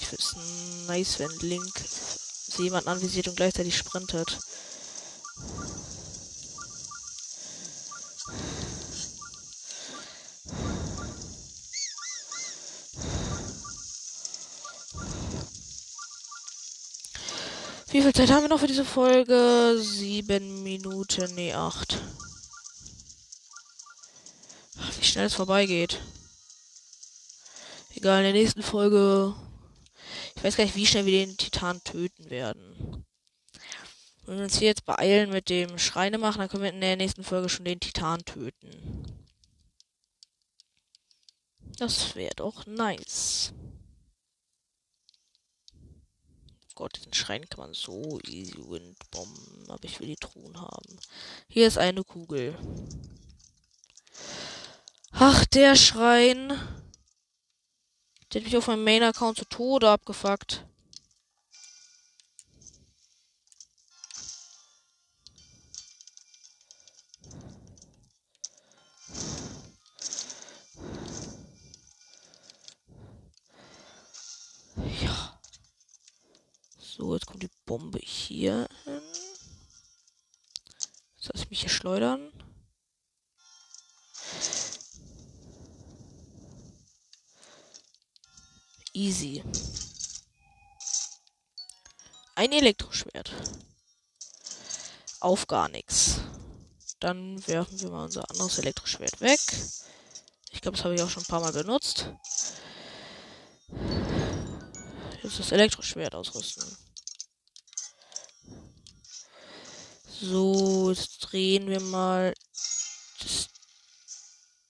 Ich 0.00 0.06
finde 0.06 0.22
es 0.22 0.86
nice, 0.86 1.18
wenn 1.18 1.30
Link 1.40 1.72
jemanden 2.62 2.88
anvisiert 2.88 3.28
und 3.28 3.36
gleichzeitig 3.36 3.76
sprintet. 3.76 4.38
Wie 17.94 18.02
viel 18.02 18.12
Zeit 18.12 18.30
haben 18.32 18.42
wir 18.42 18.48
noch 18.48 18.58
für 18.58 18.66
diese 18.66 18.84
Folge? 18.84 19.76
Sieben 19.80 20.64
Minuten, 20.64 21.32
nee, 21.36 21.52
acht. 21.52 22.02
Ach, 24.80 24.92
wie 24.98 25.04
schnell 25.04 25.26
es 25.26 25.34
vorbeigeht. 25.34 26.00
Egal, 27.94 28.18
in 28.18 28.24
der 28.24 28.32
nächsten 28.32 28.62
Folge. 28.62 29.34
Ich 30.44 30.48
weiß 30.48 30.56
gar 30.58 30.64
nicht, 30.64 30.76
wie 30.76 30.84
schnell 30.84 31.06
wir 31.06 31.24
den 31.24 31.38
Titan 31.38 31.82
töten 31.84 32.28
werden. 32.28 33.06
Wenn 34.26 34.36
wir 34.36 34.44
uns 34.44 34.58
hier 34.58 34.68
jetzt 34.68 34.84
beeilen 34.84 35.30
mit 35.30 35.48
dem 35.48 35.78
Schreine 35.78 36.18
machen, 36.18 36.40
dann 36.40 36.50
können 36.50 36.64
wir 36.64 36.70
in 36.70 36.82
der 36.82 36.96
nächsten 36.96 37.24
Folge 37.24 37.48
schon 37.48 37.64
den 37.64 37.80
Titan 37.80 38.22
töten. 38.26 39.24
Das 41.78 42.14
wäre 42.14 42.34
doch 42.34 42.66
nice. 42.66 43.54
Gott, 46.74 46.94
diesen 46.98 47.14
Schrein 47.14 47.48
kann 47.48 47.60
man 47.60 47.72
so 47.72 48.20
easy 48.26 48.58
windbomben. 48.68 49.70
Aber 49.70 49.84
ich 49.84 49.98
will 49.98 50.08
die 50.08 50.16
Truhen 50.16 50.60
haben. 50.60 50.98
Hier 51.48 51.66
ist 51.66 51.78
eine 51.78 52.04
Kugel. 52.04 52.54
Ach, 55.10 55.46
der 55.46 55.74
Schrein. 55.74 56.52
Der 58.34 58.40
hat 58.40 58.46
mich 58.46 58.56
auf 58.56 58.66
meinem 58.66 58.82
Main-Account 58.82 59.38
zu 59.38 59.44
Tode 59.44 59.88
abgefuckt. 59.88 60.66
So, 76.76 77.14
jetzt 77.14 77.26
kommt 77.26 77.44
die 77.44 77.50
Bombe 77.66 78.00
hier 78.00 78.68
hin. 78.82 79.00
Jetzt 81.14 81.28
lasse 81.28 81.44
ich 81.44 81.50
mich 81.50 81.60
hier 81.60 81.70
schleudern. 81.70 82.32
Easy. 88.94 89.42
Ein 92.36 92.52
Elektroschwert. 92.52 93.32
Auf 95.18 95.48
gar 95.48 95.68
nichts. 95.68 96.20
Dann 97.00 97.44
werfen 97.48 97.80
wir 97.80 97.90
mal 97.90 98.04
unser 98.04 98.30
anderes 98.30 98.58
Elektroschwert 98.58 99.20
weg. 99.20 99.40
Ich 100.52 100.60
glaube, 100.60 100.76
das 100.76 100.84
habe 100.84 100.94
ich 100.94 101.02
auch 101.02 101.10
schon 101.10 101.24
ein 101.24 101.26
paar 101.26 101.40
Mal 101.40 101.52
benutzt. 101.52 102.08
Jetzt 105.24 105.40
das 105.40 105.50
Elektroschwert 105.50 106.14
ausrüsten. 106.14 106.64
So, 110.20 110.90
jetzt 110.90 111.18
drehen 111.18 111.66
wir 111.66 111.80
mal 111.80 112.32
das 113.18 113.48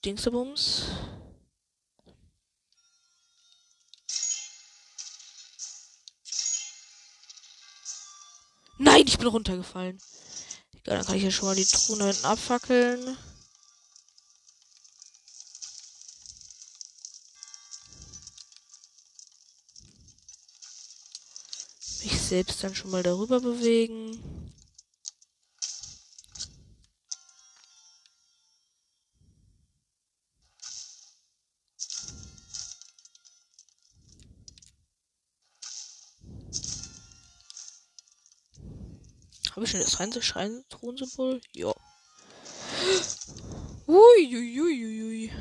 Dingsabums. 0.03 0.85
Bin 9.25 9.31
runtergefallen. 9.31 9.97
Egal, 10.73 10.97
dann 10.97 11.05
kann 11.05 11.15
ich 11.15 11.23
ja 11.23 11.31
schon 11.31 11.47
mal 11.47 11.55
die 11.55 11.65
Truhe 11.65 12.05
hinten 12.05 12.25
abfackeln. 12.25 13.17
Mich 22.03 22.21
selbst 22.21 22.63
dann 22.63 22.75
schon 22.75 22.91
mal 22.91 23.01
darüber 23.01 23.41
bewegen. 23.41 24.44
Habe 39.55 39.63
ich 39.63 39.71
schon 39.71 39.79
das 39.79 40.01
rein 40.01 40.11
Schrein-Thronsymbol? 40.11 41.39
Ja. 41.53 41.73
Uiuiuiui. 43.87 45.31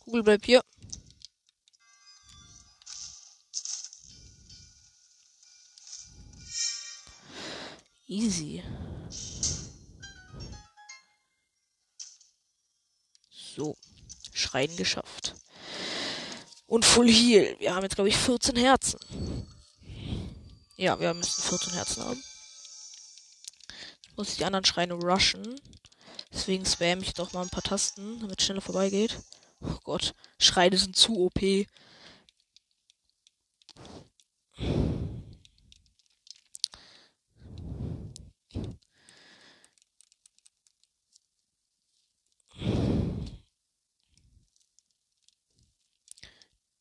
Kugel 0.00 0.22
bleib 0.22 0.44
hier. 0.44 0.62
Easy. 8.06 8.62
So. 13.30 13.78
Schreien 14.34 14.76
geschafft. 14.76 15.34
Und 16.66 16.84
Full 16.84 17.08
Heal. 17.08 17.56
Wir 17.60 17.74
haben 17.74 17.84
jetzt, 17.84 17.94
glaube 17.94 18.10
ich, 18.10 18.16
14 18.18 18.56
Herzen. 18.56 18.98
Ja, 20.78 21.00
wir 21.00 21.14
müssen 21.14 21.42
14 21.42 21.72
Herzen 21.72 22.04
haben. 22.04 22.22
Jetzt 24.02 24.16
muss 24.16 24.28
ich 24.30 24.36
die 24.36 24.44
anderen 24.44 24.64
Schreine 24.66 24.94
rushen. 24.94 25.58
Deswegen 26.32 26.66
spam 26.66 27.00
ich 27.00 27.14
doch 27.14 27.32
mal 27.32 27.42
ein 27.42 27.50
paar 27.50 27.62
Tasten, 27.62 28.20
damit 28.20 28.40
es 28.40 28.44
schneller 28.44 28.60
vorbeigeht. 28.60 29.18
Oh 29.60 29.78
Gott, 29.84 30.14
Schreine 30.38 30.76
sind 30.76 30.94
zu 30.96 31.18
OP. 31.18 31.40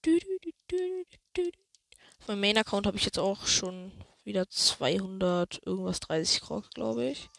Du, 0.01 0.19
du, 0.67 1.05
du, 1.33 1.51
meinem 2.27 2.41
Main-Account 2.41 2.87
habe 2.87 2.97
ich 2.97 3.05
jetzt 3.05 3.19
auch 3.19 3.45
schon 3.47 3.91
wieder 4.23 4.49
200 4.49 5.61
irgendwas 5.65 5.99
30 6.01 6.41
Krog, 6.41 6.69
glaube 6.71 7.05
ich. 7.05 7.29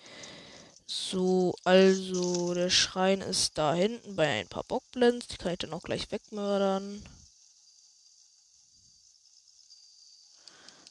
So, 0.86 1.54
also 1.64 2.54
der 2.54 2.70
Schrein 2.70 3.20
ist 3.20 3.58
da 3.58 3.74
hinten 3.74 4.14
bei 4.14 4.28
ein 4.28 4.48
paar 4.48 4.64
Bockblends. 4.64 5.26
Die 5.26 5.36
kann 5.36 5.52
ich 5.52 5.58
dann 5.58 5.72
auch 5.72 5.82
gleich 5.82 6.10
wegmördern. 6.12 7.02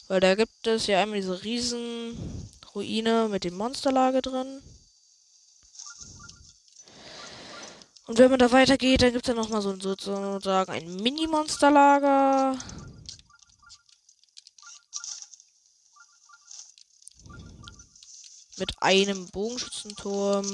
Weil 0.08 0.20
da 0.20 0.36
gibt 0.36 0.68
es 0.68 0.88
ja 0.88 1.02
einmal 1.02 1.20
diese 1.20 1.44
riesen 1.44 2.50
Ruine 2.76 3.30
mit 3.30 3.44
dem 3.44 3.56
Monsterlager 3.56 4.22
drin. 4.22 4.62
Und 8.08 8.20
wenn 8.20 8.30
man 8.30 8.40
da 8.40 8.52
weitergeht, 8.52 9.02
dann 9.02 9.14
gibt 9.14 9.26
es 9.26 9.30
ja 9.30 9.34
nochmal 9.34 9.62
so 9.62 9.76
sozusagen 9.80 10.72
ein 10.72 10.96
Mini-Monsterlager. 10.98 12.56
Mit 18.58 18.82
einem 18.82 19.28
Bogenschützenturm. 19.28 20.46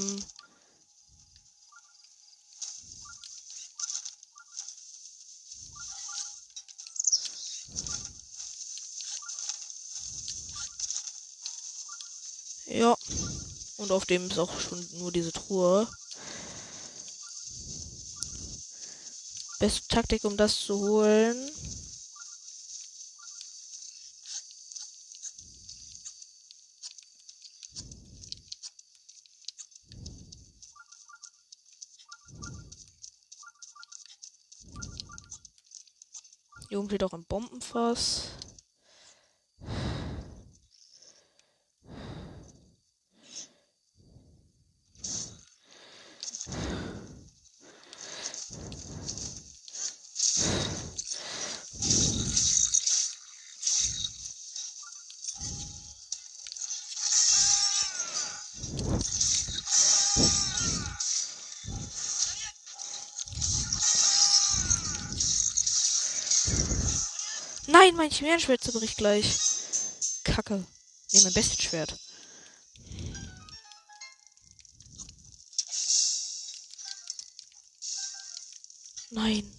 Ja. 12.67 12.95
Und 13.77 13.91
auf 13.91 14.05
dem 14.05 14.27
ist 14.29 14.39
auch 14.39 14.59
schon 14.59 14.87
nur 14.99 15.11
diese 15.11 15.31
Truhe. 15.31 15.87
Beste 19.59 19.87
Taktik, 19.87 20.23
um 20.23 20.37
das 20.37 20.57
zu 20.57 20.79
holen. 20.79 21.51
Oben 36.77 36.87
steht 36.87 37.03
auch 37.03 37.13
ein 37.13 37.25
Bombenfass. 37.27 38.31
Nein, 67.91 67.97
mein 67.97 68.11
Schwertschwert 68.11 68.63
zerbricht 68.63 68.95
gleich. 68.95 69.37
Kacke. 70.23 70.65
Ne, 71.11 71.21
mein 71.23 71.33
bestes 71.33 71.61
Schwert. 71.61 71.99
Nein. 79.09 79.53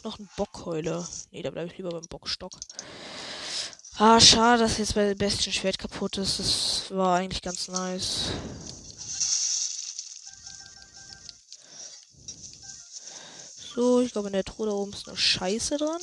Knochenbockheule. 0.00 1.08
Ne, 1.32 1.42
da 1.42 1.50
bleibe 1.50 1.68
ich 1.68 1.76
lieber 1.78 1.90
beim 1.90 2.06
Bockstock. 2.06 2.52
Ah, 3.96 4.20
schade, 4.20 4.62
dass 4.62 4.78
jetzt 4.78 4.94
bei 4.94 5.08
dem 5.08 5.18
besten 5.18 5.50
Schwert 5.50 5.78
kaputt 5.80 6.16
ist. 6.18 6.38
Das 6.38 6.90
war 6.92 7.16
eigentlich 7.16 7.42
ganz 7.42 7.66
nice. 7.66 8.30
So, 13.74 14.00
ich 14.00 14.12
glaube, 14.12 14.28
in 14.28 14.32
der 14.32 14.44
Truhe 14.44 14.66
da 14.66 14.72
oben 14.72 14.92
ist 14.92 15.08
eine 15.08 15.16
Scheiße 15.16 15.76
drin. 15.76 16.02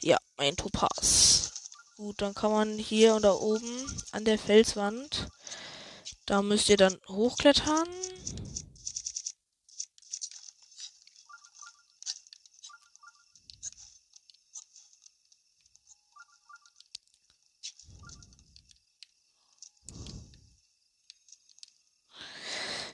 Ja, 0.00 0.18
mein 0.36 0.56
Topaz. 0.56 1.52
Gut, 1.96 2.22
dann 2.22 2.34
kann 2.34 2.52
man 2.52 2.78
hier 2.78 3.14
und 3.14 3.22
da 3.22 3.32
oben 3.32 4.02
an 4.12 4.24
der 4.24 4.38
Felswand, 4.38 5.28
da 6.26 6.42
müsst 6.42 6.68
ihr 6.68 6.76
dann 6.76 6.96
hochklettern. 7.08 7.88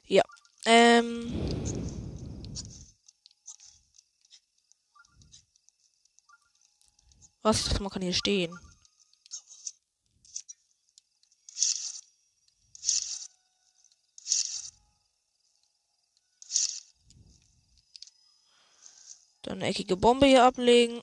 Ja, 0.07 0.23
ähm. 0.65 1.33
Was? 7.43 7.79
Man 7.79 7.91
kann 7.91 8.03
hier 8.03 8.15
stehen. 8.15 8.59
Dann 19.43 19.59
eine 19.59 19.67
eckige 19.67 19.97
Bombe 19.99 20.27
hier 20.27 20.45
ablegen. 20.45 21.03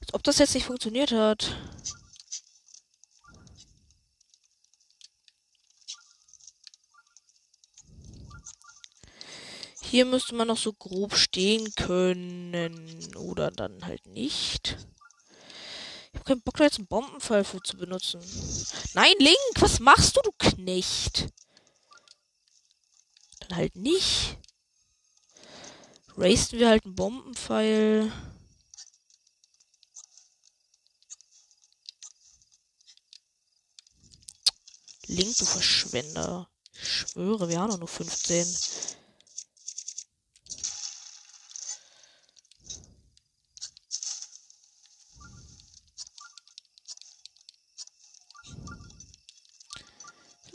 Als 0.00 0.14
ob 0.14 0.22
das 0.22 0.38
jetzt 0.38 0.54
nicht 0.54 0.64
funktioniert 0.64 1.12
hat. 1.12 1.54
Hier 9.96 10.04
müsste 10.04 10.34
man 10.34 10.48
noch 10.48 10.58
so 10.58 10.74
grob 10.74 11.16
stehen 11.16 11.74
können. 11.74 13.16
Oder 13.16 13.50
dann 13.50 13.82
halt 13.86 14.04
nicht. 14.04 14.76
Ich 16.12 16.18
habe 16.18 16.24
keinen 16.24 16.42
Bock, 16.42 16.58
da 16.58 16.64
jetzt 16.64 16.76
einen 16.76 16.86
Bombenfall 16.86 17.44
für 17.44 17.62
zu 17.62 17.78
benutzen. 17.78 18.20
Nein, 18.92 19.14
Link, 19.18 19.38
was 19.54 19.80
machst 19.80 20.18
du, 20.18 20.20
du 20.20 20.32
Knecht? 20.32 21.28
Dann 23.40 23.56
halt 23.56 23.74
nicht. 23.74 24.36
Racen 26.14 26.58
wir 26.58 26.68
halt 26.68 26.84
einen 26.84 26.94
Bombenpfeil. 26.94 28.12
Link, 35.06 35.38
du 35.38 35.46
Verschwender. 35.46 36.50
Ich 36.74 36.86
schwöre, 36.86 37.48
wir 37.48 37.60
haben 37.60 37.78
nur 37.78 37.88
15. 37.88 39.05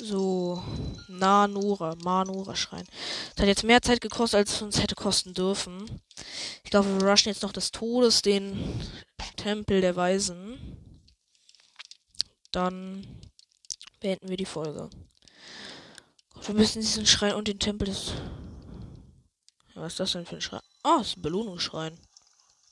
So, 0.03 0.63
Nanura, 1.09 1.95
Manura 2.03 2.55
Schrein. 2.55 2.87
Das 3.35 3.43
hat 3.43 3.47
jetzt 3.47 3.63
mehr 3.63 3.83
Zeit 3.83 4.01
gekostet, 4.01 4.39
als 4.39 4.53
es 4.53 4.61
uns 4.63 4.81
hätte 4.81 4.95
kosten 4.95 5.35
dürfen. 5.35 6.01
Ich 6.63 6.71
glaube, 6.71 6.99
wir 6.99 7.07
rushen 7.07 7.29
jetzt 7.31 7.43
noch 7.43 7.53
des 7.53 7.71
Todes 7.71 8.23
den 8.23 8.81
Tempel 9.35 9.79
der 9.79 9.95
Weisen. 9.95 10.57
Dann 12.51 13.05
beenden 13.99 14.27
wir 14.27 14.37
die 14.37 14.45
Folge. 14.45 14.89
Wir 16.45 16.55
müssen 16.55 16.81
diesen 16.81 17.05
Schrein 17.05 17.35
und 17.35 17.47
den 17.47 17.59
Tempel 17.59 17.85
des. 17.85 18.13
Was 19.75 19.93
ist 19.93 19.99
das 19.99 20.11
denn 20.13 20.25
für 20.25 20.37
ein 20.37 20.41
Schrein? 20.41 20.61
Ah, 20.81 20.97
oh, 20.97 21.01
ist 21.01 21.17
ein 21.17 21.21
Belohnungsschrein. 21.21 21.95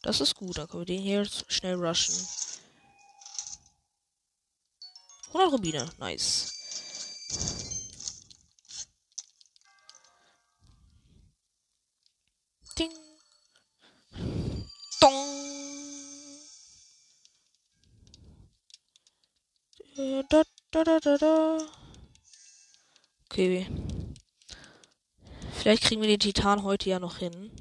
Das 0.02 0.20
ist 0.20 0.34
gut, 0.34 0.58
dann 0.58 0.68
können 0.68 0.82
wir 0.82 0.96
den 0.98 1.02
hier 1.04 1.28
schnell 1.48 1.76
rushen. 1.76 2.16
100 5.28 5.54
Rubine, 5.54 5.88
nice. 6.00 6.59
Da, 20.72 20.84
da, 20.84 21.00
da, 21.00 21.18
da. 21.18 21.58
Okay. 23.26 23.68
Vielleicht 25.54 25.84
kriegen 25.84 26.02
wir 26.02 26.08
den 26.08 26.20
Titan 26.20 26.64
heute 26.64 26.90
ja 26.90 27.00
noch 27.00 27.18
hin. 27.18 27.52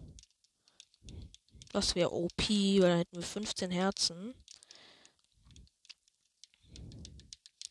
Das 1.72 1.94
wäre 1.94 2.12
OP, 2.12 2.48
weil 2.48 2.80
dann 2.80 2.98
hätten 2.98 3.16
wir 3.16 3.22
15 3.22 3.70
Herzen. 3.70 4.34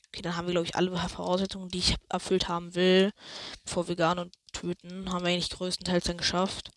Okay, 0.07 0.23
dann 0.23 0.35
haben 0.35 0.47
wir, 0.47 0.53
glaube 0.53 0.65
ich, 0.65 0.75
alle 0.75 0.91
Voraussetzungen, 1.07 1.69
die 1.69 1.79
ich 1.79 1.95
erfüllt 2.09 2.47
haben 2.47 2.73
will, 2.73 3.11
bevor 3.63 3.87
wir 3.87 3.89
Vegan 3.89 4.17
und 4.17 4.33
töten. 4.53 5.11
Haben 5.11 5.23
wir 5.23 5.33
eigentlich 5.33 5.51
größtenteils 5.51 6.05
dann 6.05 6.17
geschafft. 6.17 6.71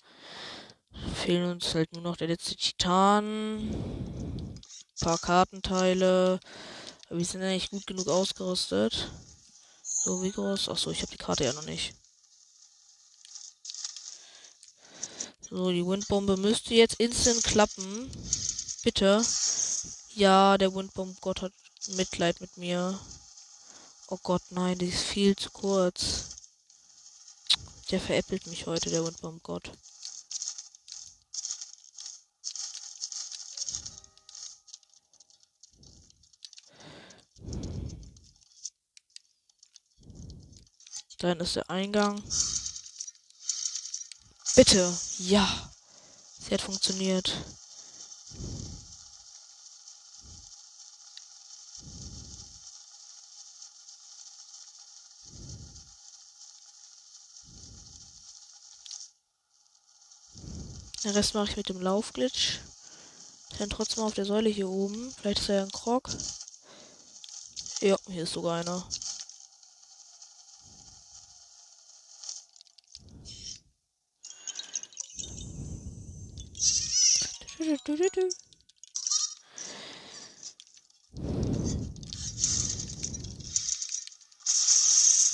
Fehlen 1.15 1.51
uns 1.51 1.75
halt 1.75 1.93
nur 1.95 2.03
noch 2.03 2.17
der 2.17 2.29
letzte 2.29 2.57
Titan. 2.57 3.59
Ein 3.71 4.55
paar 5.01 5.19
Kartenteile. 5.19 6.41
Wir 7.13 7.25
sind 7.25 7.43
eigentlich 7.43 7.71
gut 7.71 7.89
genug 7.89 8.07
ausgerüstet. 8.07 9.11
So, 9.83 10.23
wie 10.23 10.31
groß? 10.31 10.69
Achso, 10.69 10.93
ich 10.93 11.03
habe 11.03 11.11
die 11.11 11.19
Karte 11.19 11.43
ja 11.43 11.53
noch 11.53 11.65
nicht. 11.65 11.93
So, 15.41 15.73
die 15.73 15.85
Windbombe 15.85 16.37
müsste 16.37 16.75
jetzt 16.75 17.01
instant 17.01 17.43
klappen. 17.43 18.09
Bitte. 18.85 19.25
Ja, 20.15 20.57
der 20.57 20.73
Windbomb-Gott 20.73 21.43
hat 21.43 21.53
Mitleid 21.89 22.41
mit 22.41 22.57
mir. 22.57 22.97
Oh 24.07 24.19
Gott, 24.23 24.43
nein, 24.51 24.79
die 24.79 24.91
ist 24.91 25.03
viel 25.03 25.35
zu 25.35 25.51
kurz. 25.51 26.27
Der 27.91 28.01
veräppelt 28.01 28.47
mich 28.47 28.67
heute, 28.67 28.89
der 28.89 29.05
Windbomb-Gott. 29.05 29.73
Dann 41.21 41.39
ist 41.41 41.55
der 41.55 41.69
Eingang. 41.69 42.23
Bitte, 44.57 44.99
ja. 45.19 45.71
Sie 46.39 46.55
hat 46.55 46.63
funktioniert. 46.63 47.31
Den 61.05 61.11
Rest 61.11 61.35
mache 61.35 61.51
ich 61.51 61.57
mit 61.59 61.69
dem 61.69 61.83
Laufglitch. 61.83 62.61
Dann 63.59 63.69
trotzdem 63.69 64.05
auf 64.05 64.15
der 64.15 64.25
Säule 64.25 64.49
hier 64.49 64.71
oben. 64.71 65.15
Vielleicht 65.21 65.41
ist 65.41 65.51
er 65.51 65.57
ja 65.57 65.63
ein 65.65 65.73
Krog. 65.73 66.09
Ja, 67.83 67.99
hier 68.07 68.23
ist 68.23 68.33
sogar 68.33 68.61
einer. 68.61 68.87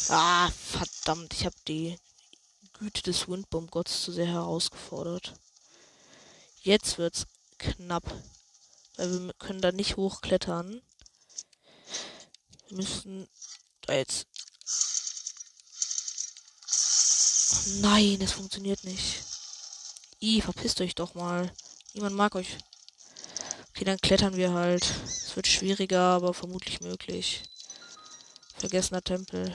Ah, 0.09 0.51
verdammt, 0.51 1.35
ich 1.35 1.45
habe 1.45 1.57
die 1.69 1.99
Güte 2.79 3.03
des 3.03 3.29
Windbomb-Gotts 3.29 4.03
zu 4.03 4.13
sehr 4.13 4.27
herausgefordert. 4.27 5.35
Jetzt 6.63 6.99
wird's 6.99 7.27
knapp. 7.59 8.05
Weil 8.97 9.27
wir 9.27 9.35
können 9.35 9.61
da 9.61 9.73
nicht 9.73 9.97
hochklettern. 9.97 10.81
Wir 12.69 12.77
müssen 12.77 13.29
da 13.83 13.95
jetzt. 13.95 14.27
Oh 17.53 17.71
nein, 17.81 18.21
es 18.23 18.33
funktioniert 18.33 18.85
nicht. 18.85 19.23
I, 20.23 20.41
verpisst 20.41 20.81
euch 20.81 20.95
doch 20.95 21.15
mal. 21.15 21.53
Niemand 21.97 22.15
mag 22.15 22.35
euch. 22.35 22.59
Okay, 23.71 23.87
dann 23.87 23.97
klettern 23.97 24.37
wir 24.37 24.53
halt. 24.53 24.83
Es 25.07 25.35
wird 25.35 25.47
schwieriger, 25.47 25.99
aber 25.99 26.35
vermutlich 26.35 26.83
möglich. 26.83 27.43
Vergessener 28.59 29.01
Tempel. 29.01 29.51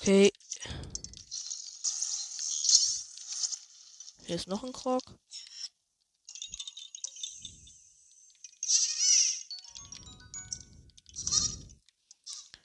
Okay. 0.00 0.32
Hier 4.24 4.36
ist 4.36 4.48
noch 4.48 4.64
ein 4.64 4.72
Krog. 4.72 5.02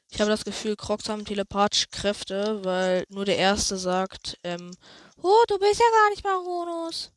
Ich 0.09 0.21
habe 0.21 0.31
das 0.31 0.45
Gefühl, 0.45 0.77
Crocs 0.77 1.09
haben 1.09 1.25
telepathische 1.25 1.87
Kräfte, 1.87 2.63
weil 2.63 3.03
nur 3.09 3.25
der 3.25 3.37
Erste 3.37 3.77
sagt, 3.77 4.37
ähm, 4.45 4.73
oh, 5.17 5.43
du 5.49 5.59
bist 5.59 5.81
ja 5.81 5.85
gar 5.91 6.09
nicht 6.11 6.23
Maronus. 6.23 7.11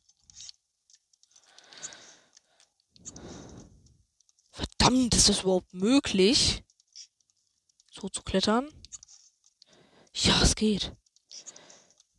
Verdammt, 4.83 5.15
ist 5.15 5.29
das 5.29 5.43
überhaupt 5.43 5.73
möglich? 5.73 6.61
So 7.89 8.09
zu 8.09 8.21
klettern? 8.21 8.69
Ja, 10.13 10.41
es 10.41 10.55
geht. 10.55 10.91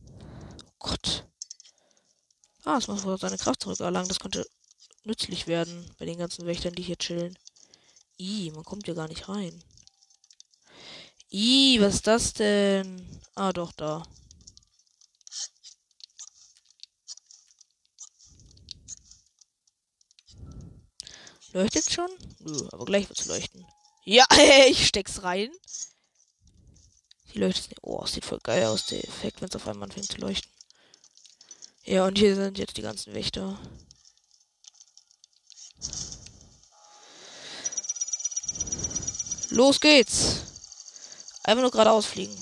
Oh 0.09 0.72
Gott. 0.79 1.27
Ah, 2.64 2.79
es 2.79 2.88
muss 2.88 3.05
wohl 3.05 3.18
seine 3.18 3.37
Kraft 3.37 3.61
zurückerlangen. 3.62 4.09
Das 4.09 4.18
könnte 4.18 4.48
nützlich 5.03 5.46
werden 5.46 5.94
bei 5.98 6.07
den 6.07 6.16
ganzen 6.16 6.46
Wächtern, 6.46 6.74
die 6.74 6.83
hier 6.83 6.96
chillen. 6.96 7.38
I, 8.18 8.50
man 8.55 8.64
kommt 8.64 8.88
ja 8.88 8.94
gar 8.94 9.09
nicht 9.09 9.29
rein. 9.29 9.62
I, 11.31 11.77
was 11.83 11.96
ist 11.96 12.07
das 12.07 12.33
denn? 12.33 13.20
Ah, 13.35 13.53
doch, 13.53 13.72
da. 13.72 14.05
Leuchtet 21.55 21.88
schon? 21.88 22.11
Nö, 22.40 22.69
aber 22.73 22.85
gleich 22.85 23.09
wird's 23.09 23.27
leuchten. 23.27 23.64
Ja, 24.05 24.27
ich 24.69 24.88
steck's 24.88 25.23
rein. 25.23 25.51
Hier 27.27 27.43
leuchtet 27.43 27.71
nicht. 27.71 27.79
Oh, 27.83 28.05
sieht 28.07 28.25
voll 28.25 28.40
geil 28.43 28.67
aus, 28.67 28.87
der 28.87 29.05
Effekt, 29.05 29.40
wenn 29.40 29.49
es 29.49 29.55
auf 29.55 29.69
einmal 29.69 29.88
anfängt 29.88 30.11
zu 30.11 30.19
leuchten. 30.19 30.51
Ja, 31.85 32.07
und 32.07 32.19
hier 32.19 32.35
sind 32.35 32.59
jetzt 32.59 32.77
die 32.77 32.83
ganzen 32.83 33.14
Wächter. 33.14 33.57
Los 39.51 39.81
geht's! 39.81 40.40
Einfach 41.45 41.62
nur 41.62 41.71
geradeaus 41.71 42.07
fliegen. 42.07 42.37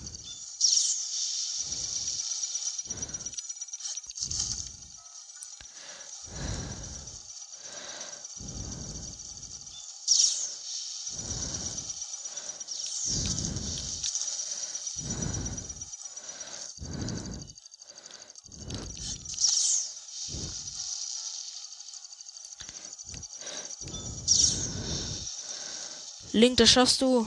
Link, 26.43 26.57
das 26.57 26.71
schaffst 26.71 27.01
du. 27.01 27.25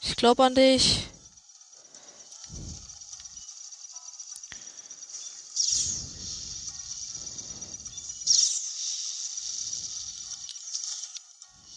Ich 0.00 0.14
glaube 0.14 0.44
an 0.44 0.54
dich. 0.54 1.08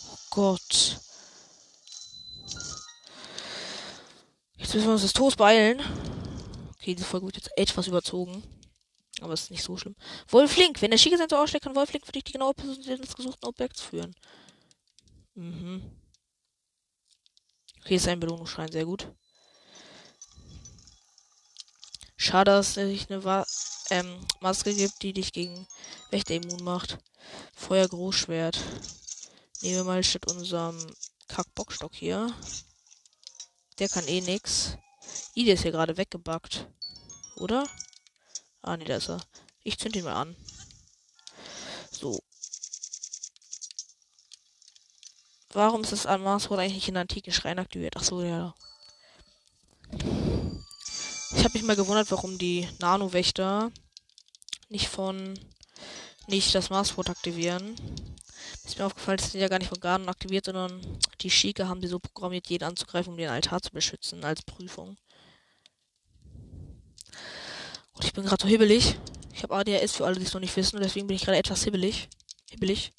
Oh 0.06 0.18
Gott. 0.30 1.00
Jetzt 4.58 4.76
müssen 4.76 4.86
wir 4.86 4.92
uns 4.92 5.02
das 5.02 5.14
Toast 5.14 5.38
beeilen. 5.38 5.82
Okay, 6.76 6.94
diese 6.94 7.08
Folge 7.08 7.26
wird 7.26 7.38
jetzt 7.38 7.50
etwas 7.58 7.88
überzogen. 7.88 8.44
Aber 9.22 9.34
es 9.34 9.46
ist 9.46 9.50
nicht 9.50 9.64
so 9.64 9.76
schlimm. 9.76 9.96
Wolflink, 10.28 10.84
wenn 10.84 10.92
der 10.92 11.00
Schiegesensor 11.00 11.42
ausschlägt, 11.42 11.64
kann 11.64 11.76
Wolflink 11.76 12.06
für 12.06 12.12
dich 12.12 12.26
die 12.26 12.34
genaue 12.34 12.54
Position 12.54 13.02
des 13.02 13.16
gesuchten 13.16 13.48
Objekts 13.48 13.82
führen. 13.82 14.14
Mhm. 15.34 15.98
Okay, 17.82 17.96
ist 17.96 18.08
ein 18.08 18.20
Belohnungsschrein, 18.20 18.72
sehr 18.72 18.86
gut. 18.86 19.12
Schade, 22.16 22.52
dass 22.52 22.76
es 22.76 22.84
nicht 22.86 23.12
eine 23.12 23.24
Wa 23.24 23.46
ähm, 23.90 24.26
Maske 24.42 24.74
gibt, 24.74 25.02
die 25.02 25.14
dich 25.14 25.32
gegen 25.32 25.68
Wächter 26.10 26.36
immun 26.36 26.64
macht. 26.64 26.98
Feuer 27.56 27.88
Großschwert. 27.88 28.60
Nehmen 29.62 29.76
wir 29.78 29.84
mal 29.84 30.04
statt 30.04 30.30
unserem 30.30 30.78
Kackbockstock 31.28 31.96
hier. 31.96 32.34
Der 33.80 33.88
kann 33.88 34.08
eh 34.08 34.22
nix. 34.22 34.78
I, 35.36 35.46
der 35.46 35.54
ist 35.54 35.64
ja 35.64 35.72
gerade 35.72 35.98
weggebackt. 35.98 36.68
Oder? 37.38 37.68
Ah, 38.62 38.76
nee, 38.76 38.86
da 38.86 38.98
ist 38.98 39.10
er. 39.10 39.22
Ich 39.64 39.78
zünd 39.78 39.96
ihn 39.96 40.04
mal 40.04 40.16
an. 40.16 40.36
So. 41.92 42.22
Warum 45.58 45.82
ist 45.82 45.92
das 45.92 46.06
Maßwort 46.06 46.60
eigentlich 46.60 46.88
in 46.88 46.94
der 46.94 47.02
antiken 47.02 47.34
Schrein 47.34 47.58
aktiviert? 47.58 47.96
Ach 47.98 48.04
so, 48.04 48.22
ja. 48.22 48.54
Ich 49.92 51.44
habe 51.44 51.54
mich 51.54 51.64
mal 51.64 51.76
gewundert, 51.76 52.12
warum 52.12 52.38
die 52.38 52.68
Nano-Wächter 52.78 53.72
nicht 54.70 54.88
von 54.88 55.34
nicht 56.28 56.54
das 56.54 56.70
Maßwort 56.70 57.10
aktivieren. 57.10 57.74
Ist 58.66 58.78
mir 58.78 58.86
aufgefallen, 58.86 59.18
das 59.18 59.32
sind 59.32 59.42
ja 59.42 59.48
gar 59.48 59.58
nicht 59.58 59.70
von 59.70 59.80
Garden 59.80 60.08
aktiviert, 60.10 60.46
sondern 60.46 60.80
die 61.22 61.32
Schike 61.32 61.68
haben 61.68 61.82
die 61.82 61.88
so 61.88 61.98
programmiert, 61.98 62.46
jeden 62.50 62.66
anzugreifen, 62.66 63.14
um 63.14 63.18
den 63.18 63.30
Altar 63.30 63.60
zu 63.60 63.72
beschützen, 63.72 64.24
als 64.24 64.44
Prüfung. 64.44 64.96
Und 67.94 68.06
ich 68.06 68.14
bin 68.14 68.26
gerade 68.26 68.44
so 68.44 68.48
hibbelig. 68.48 69.00
Ich 69.34 69.42
habe 69.42 69.56
ADHS 69.56 69.94
für 69.94 70.06
alle, 70.06 70.20
die 70.20 70.26
es 70.26 70.36
noch 70.36 70.42
nicht 70.42 70.56
wissen, 70.56 70.76
und 70.76 70.84
deswegen 70.84 71.08
bin 71.08 71.16
ich 71.16 71.26
gerade 71.26 71.40
etwas 71.40 71.64
hibbelig. 71.64 72.10
Hibbelig. 72.52 72.92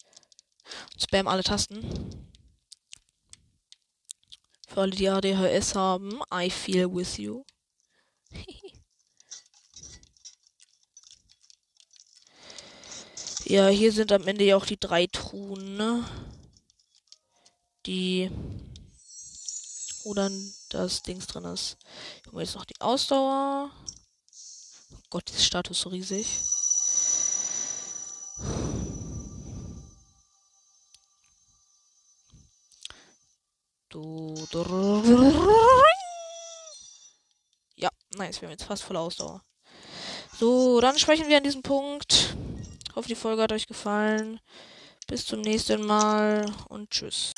Und 0.94 1.02
spam 1.02 1.28
alle 1.28 1.44
Tasten. 1.44 2.27
Für 4.78 4.82
alle, 4.82 4.92
die 4.92 5.08
ADHS 5.08 5.74
haben, 5.74 6.20
I 6.32 6.48
feel 6.48 6.86
with 6.94 7.18
you. 7.18 7.42
ja, 13.44 13.66
hier 13.66 13.90
sind 13.90 14.12
am 14.12 14.24
Ende 14.28 14.44
ja 14.44 14.56
auch 14.56 14.66
die 14.66 14.78
drei 14.78 15.08
Truhen, 15.08 15.76
ne? 15.76 16.04
Die. 17.86 18.30
Wo 20.04 20.14
dann 20.14 20.54
das 20.68 21.02
Dings 21.02 21.26
drin 21.26 21.46
ist. 21.46 21.76
Wir 22.30 22.42
jetzt 22.42 22.54
noch 22.54 22.64
die 22.64 22.80
Ausdauer. 22.80 23.72
Oh 24.92 25.00
Gott, 25.10 25.28
dieses 25.28 25.44
Status 25.44 25.80
so 25.80 25.88
riesig. 25.88 26.28
Du. 33.98 34.34
Ja, 37.74 37.90
nice. 38.16 38.40
Wir 38.40 38.48
haben 38.48 38.52
jetzt 38.52 38.64
fast 38.64 38.82
voll 38.82 38.96
Ausdauer. 38.96 39.42
So, 40.38 40.80
dann 40.80 40.98
sprechen 40.98 41.28
wir 41.28 41.36
an 41.36 41.42
diesem 41.42 41.62
Punkt. 41.62 42.36
Ich 42.88 42.96
hoffe, 42.96 43.08
die 43.08 43.16
Folge 43.16 43.42
hat 43.42 43.52
euch 43.52 43.66
gefallen. 43.66 44.40
Bis 45.08 45.26
zum 45.26 45.40
nächsten 45.40 45.84
Mal 45.84 46.46
und 46.68 46.90
tschüss. 46.90 47.32